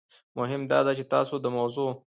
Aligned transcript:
مهم 0.37 0.61
داده 0.71 0.91
چې 0.97 1.03
تاسو 1.13 1.33
د 1.43 1.45
موضوع 1.57 1.91